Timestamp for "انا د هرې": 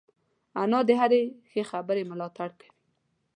0.61-1.21